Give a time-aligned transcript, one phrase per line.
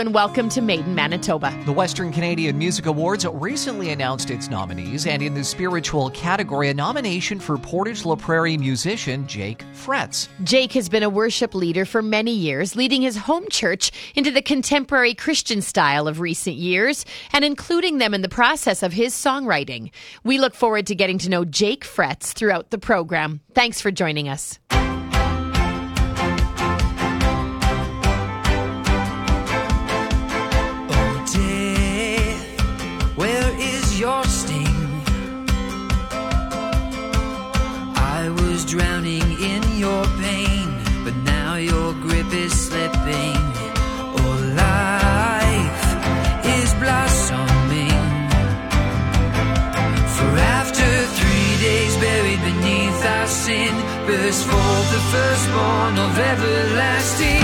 [0.00, 1.54] And welcome to Made in Manitoba.
[1.66, 6.74] The Western Canadian Music Awards recently announced its nominees, and in the spiritual category, a
[6.74, 10.28] nomination for Portage La Prairie musician Jake Fretz.
[10.42, 14.40] Jake has been a worship leader for many years, leading his home church into the
[14.40, 17.04] contemporary Christian style of recent years
[17.34, 19.90] and including them in the process of his songwriting.
[20.24, 23.42] We look forward to getting to know Jake Fretz throughout the program.
[23.52, 24.58] Thanks for joining us.
[55.10, 57.39] Firstborn of everlasting.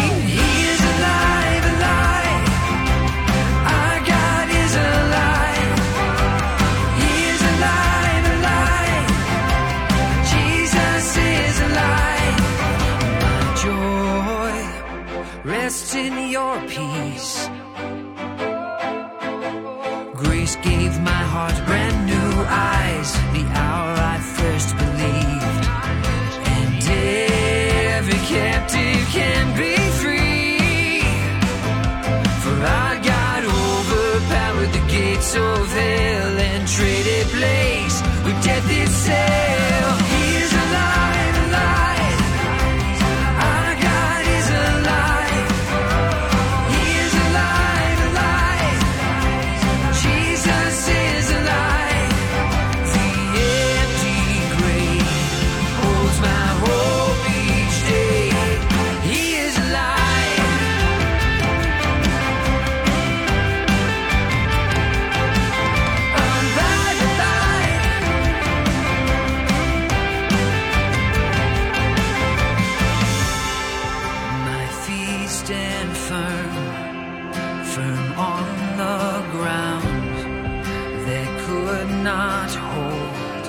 [81.45, 83.45] Could not hold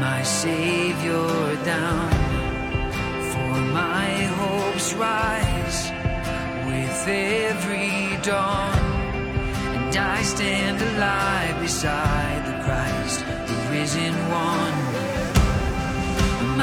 [0.00, 2.10] my Savior down.
[3.30, 4.10] For my
[4.40, 5.80] hopes rise
[6.68, 8.82] with every dawn,
[9.76, 14.14] and I stand alive beside the Christ, the risen
[14.48, 14.78] one.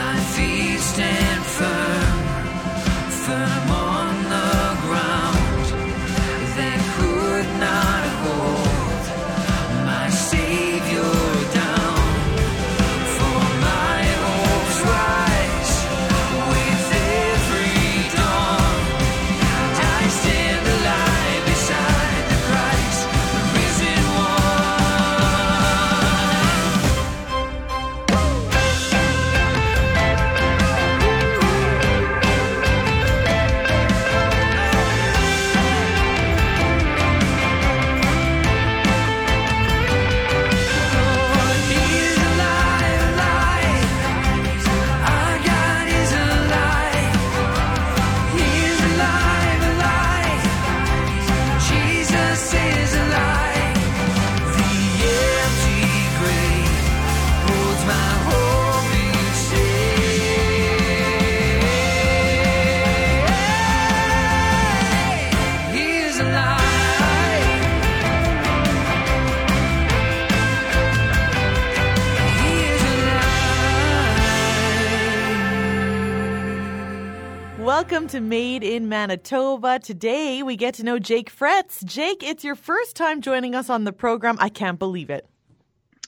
[0.01, 2.17] My feet stand firm,
[3.25, 3.98] firm on
[77.89, 79.79] Welcome to Made in Manitoba.
[79.79, 81.83] Today we get to know Jake Fretz.
[81.83, 84.37] Jake, it's your first time joining us on the program.
[84.39, 85.25] I can't believe it.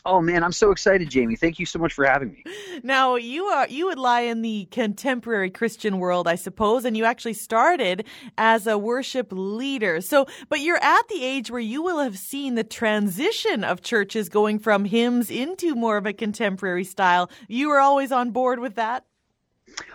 [0.06, 1.36] Oh man, I'm so excited, Jamie.
[1.36, 2.44] Thank you so much for having me.
[2.84, 7.04] Now you are you would lie in the contemporary Christian world, I suppose, and you
[7.04, 8.06] actually started
[8.38, 10.02] as a worship leader.
[10.02, 14.30] So, but you're at the age where you will have seen the transition of churches
[14.30, 17.32] going from hymns into more of a contemporary style.
[17.48, 19.06] You were always on board with that.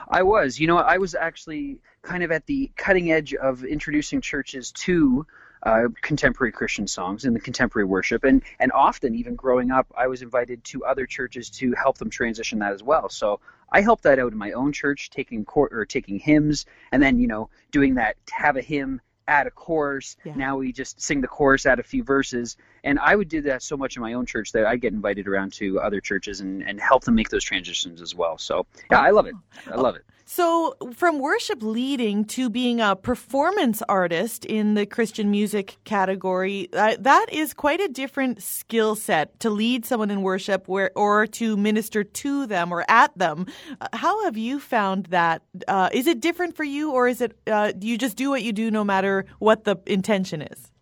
[0.08, 4.20] I was, you know, I was actually kind of at the cutting edge of introducing
[4.20, 5.26] churches to
[5.62, 10.06] uh, contemporary Christian songs and the contemporary worship, and and often even growing up, I
[10.06, 13.08] was invited to other churches to help them transition that as well.
[13.08, 13.40] So
[13.72, 17.18] I helped that out in my own church, taking court or taking hymns, and then
[17.18, 20.16] you know doing that have a hymn add a chorus.
[20.24, 20.34] Yeah.
[20.34, 22.56] Now we just sing the chorus, add a few verses.
[22.84, 25.26] And I would do that so much in my own church that I get invited
[25.26, 28.38] around to other churches and, and help them make those transitions as well.
[28.38, 29.34] So, yeah, I love it.
[29.66, 30.04] I oh, love it.
[30.28, 36.96] So, from worship leading to being a performance artist in the Christian music category, uh,
[36.98, 41.56] that is quite a different skill set to lead someone in worship where, or to
[41.56, 43.46] minister to them or at them.
[43.80, 45.42] Uh, how have you found that?
[45.68, 48.52] Uh, is it different for you, or is it uh, you just do what you
[48.52, 50.72] do no matter what the intention is?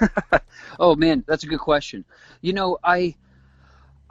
[0.80, 2.06] oh man, that's a good question.
[2.40, 3.16] You know, I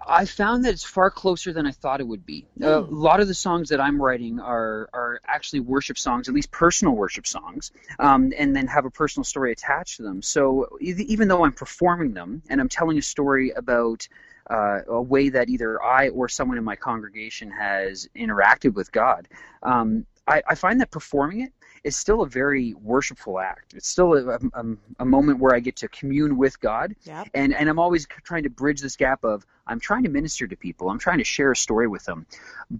[0.05, 2.45] I found that it's far closer than I thought it would be.
[2.59, 2.65] Mm.
[2.65, 6.35] Uh, a lot of the songs that I'm writing are are actually worship songs, at
[6.35, 10.21] least personal worship songs, um, and then have a personal story attached to them.
[10.21, 14.07] So even though I'm performing them and I'm telling a story about
[14.49, 19.27] uh, a way that either I or someone in my congregation has interacted with God,
[19.63, 21.53] um, I, I find that performing it
[21.88, 23.74] is still a very worshipful act.
[23.74, 24.66] It's still a, a,
[25.00, 27.30] a moment where I get to commune with God, yep.
[27.34, 30.56] and and I'm always trying to bridge this gap of I'm trying to minister to
[30.56, 32.25] people, I'm trying to share a story with them,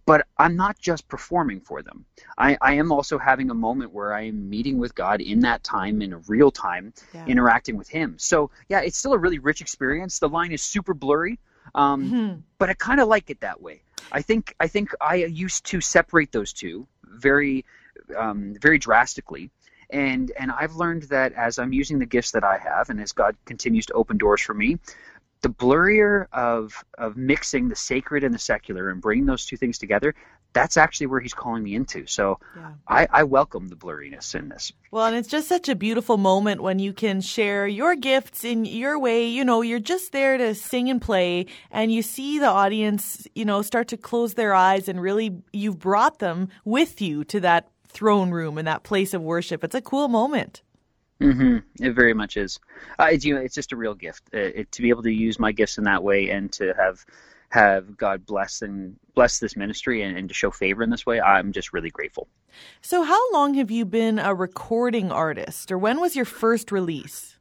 [0.06, 2.06] but I'm not just performing for them.
[2.38, 5.63] I, I am also having a moment where I am meeting with God in that
[5.63, 7.25] time, in real time, yeah.
[7.25, 8.15] interacting with Him.
[8.18, 10.19] So yeah, it's still a really rich experience.
[10.19, 11.39] The line is super blurry,
[11.74, 12.39] um, mm-hmm.
[12.57, 13.81] but I kind of like it that way.
[14.12, 17.65] I think I think I used to separate those two very
[18.15, 19.51] um, very drastically.
[19.89, 23.13] And and I've learned that as I'm using the gifts that I have, and as
[23.13, 24.80] God continues to open doors for me,
[25.42, 29.77] the blurrier of of mixing the sacred and the secular and bringing those two things
[29.77, 30.13] together,
[30.54, 32.06] that's actually where He's calling me into.
[32.07, 32.71] So yeah.
[32.88, 34.74] I, I welcome the blurriness in this.
[34.92, 38.65] Well, and it's just such a beautiful moment when you can share your gifts in
[38.65, 39.27] your way.
[39.27, 43.45] You know, you're just there to sing and play, and you see the audience, you
[43.45, 47.69] know, start to close their eyes, and really you've brought them with you to that
[47.97, 49.63] throne room and that place of worship.
[49.63, 50.61] It's a cool moment.
[51.19, 51.83] Mm-hmm.
[51.83, 52.59] It very much is.
[52.99, 55.11] Uh, it's, you know, it's just a real gift uh, it, to be able to
[55.11, 57.03] use my gifts in that way and to have
[57.49, 61.19] have God bless and bless this ministry and, and to show favor in this way.
[61.19, 62.27] I'm just really grateful.
[62.81, 67.37] So, how long have you been a recording artist, or when was your first release?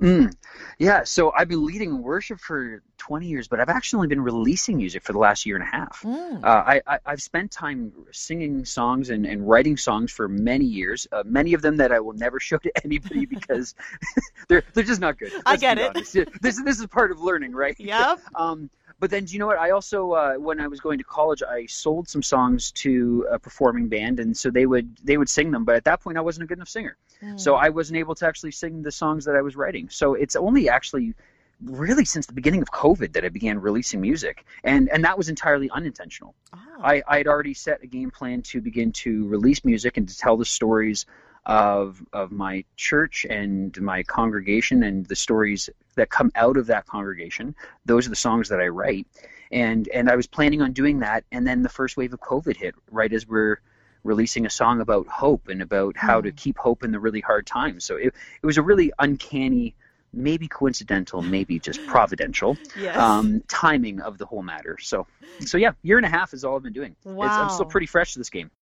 [0.00, 0.34] Mm.
[0.78, 4.76] Yeah, so I've been leading worship for 20 years, but I've actually only been releasing
[4.78, 6.02] music for the last year and a half.
[6.02, 6.42] Mm.
[6.42, 11.06] Uh, I, I, have spent time singing songs and, and writing songs for many years,
[11.12, 13.74] uh, many of them that I will never show to anybody because
[14.48, 15.32] they're, they're just not good.
[15.46, 15.94] I get it.
[16.40, 17.76] This, this is part of learning, right?
[17.78, 18.20] Yep.
[18.34, 19.58] um, but then, do you know what?
[19.58, 23.38] I also, uh, when I was going to college, I sold some songs to a
[23.38, 25.64] performing band, and so they would they would sing them.
[25.64, 27.38] But at that point, I wasn't a good enough singer, mm.
[27.38, 29.88] so I wasn't able to actually sing the songs that I was writing.
[29.88, 31.14] So it's only actually
[31.62, 35.28] really since the beginning of COVID that I began releasing music, and and that was
[35.28, 36.34] entirely unintentional.
[36.52, 36.58] Oh.
[36.82, 40.16] I I had already set a game plan to begin to release music and to
[40.16, 41.06] tell the stories
[41.46, 46.86] of of my church and my congregation and the stories that come out of that
[46.86, 47.54] congregation.
[47.84, 49.06] Those are the songs that I write,
[49.50, 52.56] and and I was planning on doing that, and then the first wave of COVID
[52.56, 53.60] hit right as we're
[54.02, 56.24] releasing a song about hope and about how mm.
[56.24, 57.84] to keep hope in the really hard times.
[57.84, 59.74] So it it was a really uncanny.
[60.16, 62.96] Maybe coincidental, maybe just providential yes.
[62.96, 64.78] um, timing of the whole matter.
[64.80, 65.08] So,
[65.40, 66.94] so yeah, year and a half is all I've been doing.
[67.02, 67.24] Wow.
[67.24, 68.52] It's, I'm still pretty fresh to this game.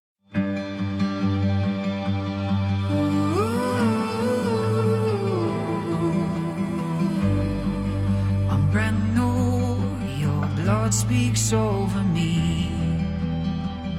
[10.92, 12.68] God speaks over me,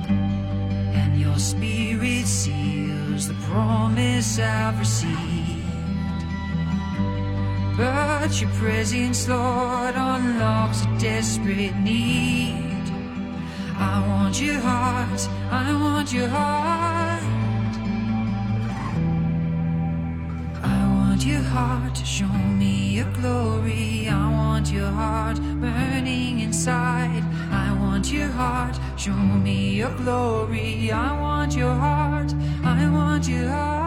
[0.08, 5.18] and your spirit seals the promise I've received.
[7.76, 12.86] But your presence, Lord, unlocks a desperate need.
[13.76, 17.24] I want your heart, I want your heart.
[20.64, 22.28] I want your heart to show
[22.62, 24.08] me your glory.
[24.10, 26.43] I want your heart burning.
[32.64, 33.83] I want your heart,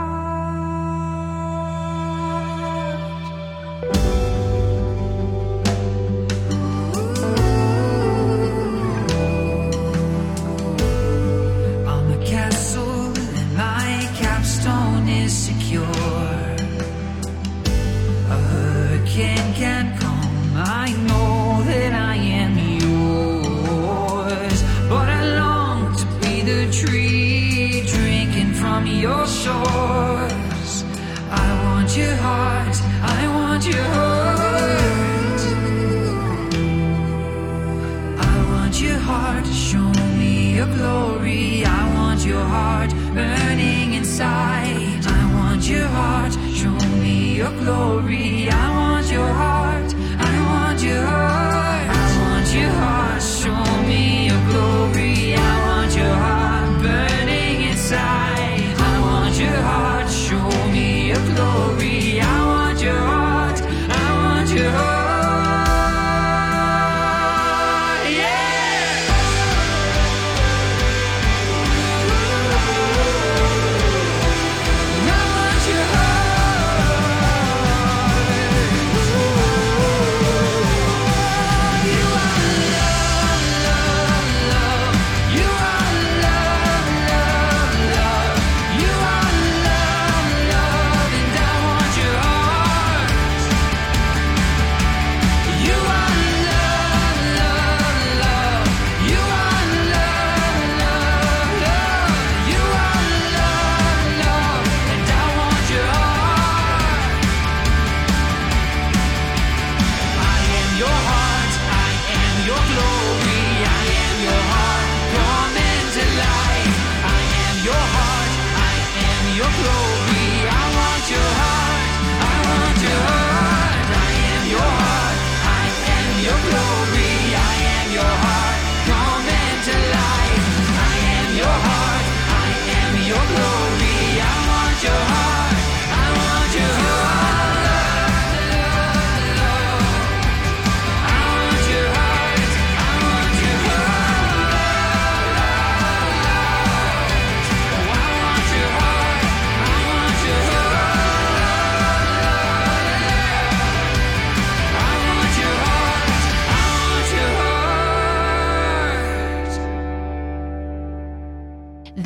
[39.76, 41.64] show me your glory.
[41.64, 45.04] I want your heart, burning inside.
[45.06, 46.32] I want your heart.
[46.54, 48.48] Show me your glory.
[48.50, 49.55] I want your heart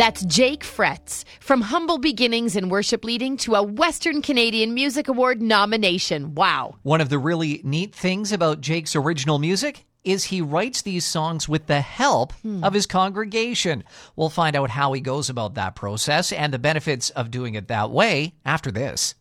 [0.01, 1.25] That's Jake Fretz.
[1.41, 6.35] From humble beginnings in worship leading to a Western Canadian Music Award nomination.
[6.35, 6.77] Wow.
[6.83, 11.51] One of the really neat things about Jake's original music is he writes these songs
[11.51, 12.65] with the help Hmm.
[12.65, 13.85] of his congregation.
[14.17, 17.69] We'll find out how he goes about that process and the benefits of doing it
[17.69, 19.15] that way after this.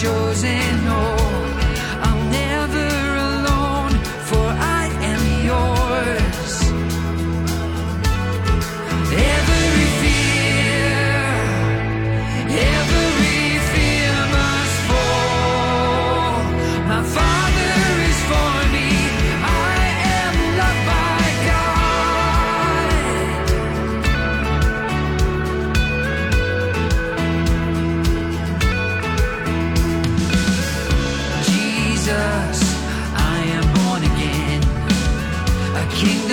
[0.00, 0.79] Cherished
[36.02, 36.29] a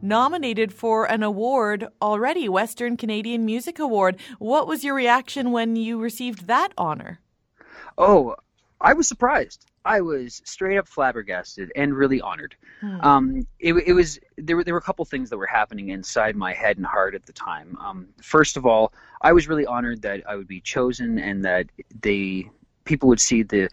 [0.00, 4.16] nominated for an award already, Western Canadian Music Award.
[4.38, 7.20] What was your reaction when you received that honor?
[7.98, 8.36] Oh,
[8.80, 9.66] I was surprised.
[9.84, 12.54] I was straight up flabbergasted and really honored.
[13.00, 16.36] Um, it, it was there were there were a couple things that were happening inside
[16.36, 17.76] my head and heart at the time.
[17.80, 21.66] Um, first of all, I was really honored that I would be chosen and that
[22.02, 22.50] they
[22.88, 23.68] people would see the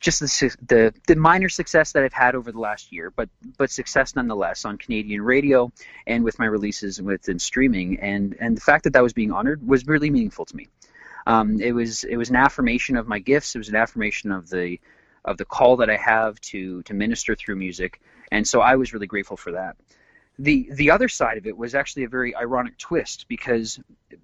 [0.00, 3.70] just the the the minor success that I've had over the last year, but but
[3.70, 5.70] success nonetheless on Canadian radio
[6.06, 9.66] and with my releases within streaming, and and the fact that that was being honored
[9.66, 10.68] was really meaningful to me.
[11.26, 13.54] Um, it was it was an affirmation of my gifts.
[13.54, 14.80] It was an affirmation of the
[15.24, 18.00] of the call that I have to to minister through music,
[18.32, 19.76] and so I was really grateful for that.
[20.40, 23.78] The the other side of it was actually a very ironic twist because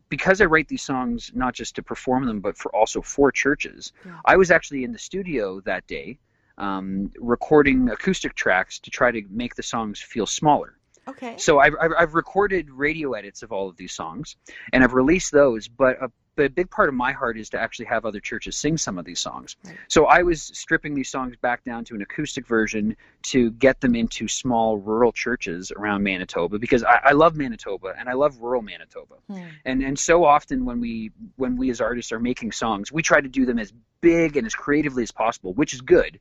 [0.09, 3.93] because I write these songs not just to perform them but for also for churches.
[4.05, 4.13] Yeah.
[4.25, 6.19] I was actually in the studio that day
[6.59, 10.79] um, recording acoustic tracks to try to make the songs feel smaller.
[11.09, 11.37] Okay.
[11.39, 14.37] So I've, I've, I've recorded radio edits of all of these songs,
[14.73, 15.69] and I've released those.
[15.69, 18.77] But a, a big part of my heart is to actually have other churches sing
[18.77, 19.57] some of these songs.
[19.65, 19.77] Right.
[19.89, 23.95] So I was stripping these songs back down to an acoustic version to get them
[23.95, 28.63] into small rural churches around Manitoba because I, I love Manitoba and I love rural
[28.63, 29.17] Manitoba.
[29.29, 29.43] Hmm.
[29.65, 33.21] And and so often when we when we as artists are making songs, we try
[33.21, 36.19] to do them as big and as creatively as possible, which is good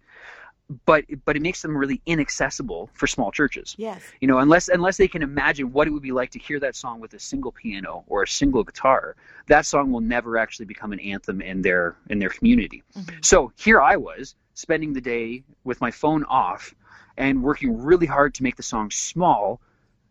[0.85, 3.75] but but it makes them really inaccessible for small churches.
[3.77, 4.01] Yes.
[4.19, 6.75] You know, unless unless they can imagine what it would be like to hear that
[6.75, 9.15] song with a single piano or a single guitar,
[9.47, 12.83] that song will never actually become an anthem in their in their community.
[12.97, 13.17] Mm-hmm.
[13.21, 16.73] So here I was spending the day with my phone off
[17.17, 19.61] and working really hard to make the song small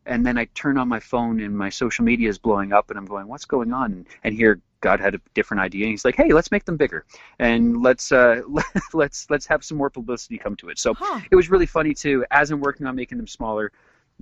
[0.07, 2.99] and then I turn on my phone and my social media is blowing up and
[2.99, 4.07] I'm going, what's going on?
[4.23, 7.07] And here God had a different idea and he's like, hey, let's make them bigger
[7.39, 8.43] and let's uh,
[8.93, 10.79] let's let's have some more publicity come to it.
[10.79, 11.21] So huh.
[11.31, 12.23] it was really funny too.
[12.31, 13.73] As I'm working on making them smaller,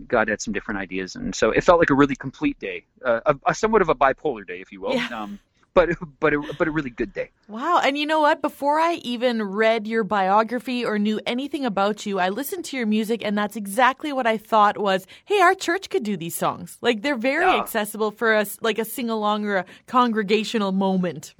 [0.06, 3.20] God had some different ideas, and so it felt like a really complete day, uh,
[3.26, 4.94] a, a, somewhat of a bipolar day, if you will.
[4.94, 5.08] Yeah.
[5.08, 5.38] Um,
[5.74, 7.30] but but a, but a really good day.
[7.48, 7.80] Wow!
[7.82, 8.42] And you know what?
[8.42, 12.86] Before I even read your biography or knew anything about you, I listened to your
[12.86, 16.78] music, and that's exactly what I thought was, hey, our church could do these songs.
[16.80, 17.60] Like they're very yeah.
[17.60, 21.34] accessible for us, like a sing along or a congregational moment.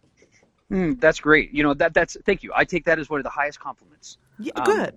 [0.71, 1.53] Mm, that's great.
[1.53, 2.53] You know that that's thank you.
[2.55, 4.17] I take that as one of the highest compliments.
[4.39, 4.97] Yeah, um, good.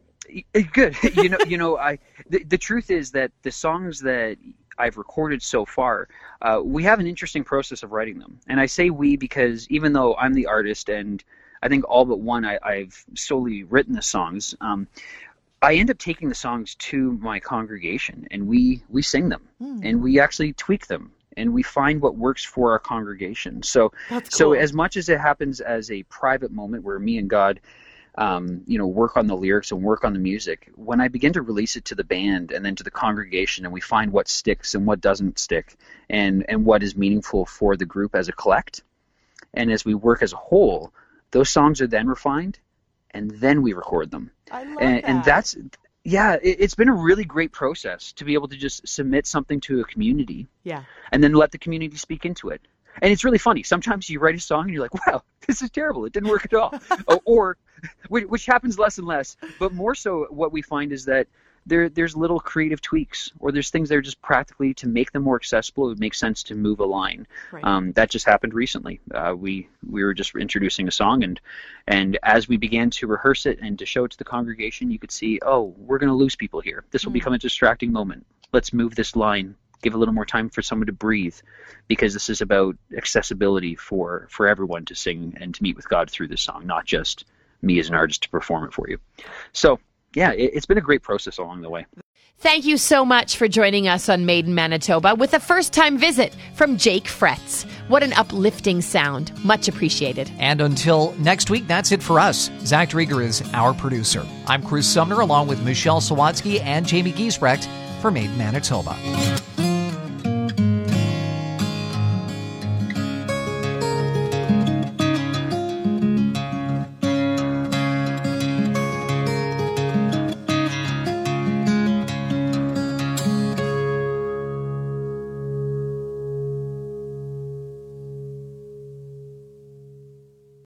[0.72, 0.96] Good.
[1.16, 4.38] you know, you know, I the, the truth is that the songs that
[4.78, 6.08] I've recorded so far,
[6.42, 8.40] uh, we have an interesting process of writing them.
[8.48, 11.24] And I say we because even though I'm the artist and
[11.62, 14.88] I think all but one I, have solely written the songs, um,
[15.62, 19.82] I end up taking the songs to my congregation and we, we sing them mm.
[19.84, 23.64] and we actually tweak them and we find what works for our congregation.
[23.64, 24.22] So, cool.
[24.30, 27.60] so as much as it happens as a private moment where me and God
[28.18, 31.34] um, you know, work on the lyrics and work on the music, when I begin
[31.34, 34.28] to release it to the band and then to the congregation, and we find what
[34.28, 35.76] sticks and what doesn't stick,
[36.10, 38.84] and and what is meaningful for the group as a collect,
[39.54, 40.94] and as we work as a whole,
[41.32, 42.60] those songs are then refined,
[43.12, 44.32] and then we record them.
[44.52, 45.06] I love and, that.
[45.06, 45.58] and that's
[46.06, 49.60] yeah, it, has been a really great process to be able to just submit something
[49.62, 52.62] to a community, yeah, and then let the community speak into it.
[53.02, 53.64] And it's really funny.
[53.64, 56.06] Sometimes you write a song and you're like, wow, this is terrible.
[56.06, 56.74] It didn't work at all.
[57.26, 57.58] or,
[58.10, 59.38] which happens less and less.
[59.60, 61.28] But more so, what we find is that
[61.68, 65.24] there, there's little creative tweaks or there's things that are just practically to make them
[65.24, 65.86] more accessible.
[65.86, 67.26] It would make sense to move a line.
[67.52, 67.64] Right.
[67.64, 69.00] Um, that just happened recently.
[69.14, 71.42] Uh, we we were just introducing a song and
[71.88, 75.00] and as we began to rehearse it and to show it to the congregation, you
[75.00, 76.84] could see, oh, we're going to lose people here.
[76.92, 77.16] This will mm.
[77.16, 78.26] become a distracting moment.
[78.52, 79.56] Let's move this line
[79.86, 81.36] give a little more time for someone to breathe
[81.88, 86.10] because this is about accessibility for for everyone to sing and to meet with God
[86.10, 87.24] through this song, not just
[87.62, 88.98] me as an artist to perform it for you.
[89.54, 89.80] So,
[90.14, 91.86] yeah, it, it's been a great process along the way.
[92.40, 95.98] Thank you so much for joining us on Made in Manitoba with a first time
[95.98, 97.66] visit from Jake Fretz.
[97.88, 99.32] What an uplifting sound.
[99.46, 100.30] Much appreciated.
[100.38, 102.50] And until next week, that's it for us.
[102.62, 104.26] Zach Drieger is our producer.
[104.48, 107.68] I'm Chris Sumner along with Michelle Sawatsky and Jamie Giesbrecht
[108.02, 108.96] for Made in Manitoba.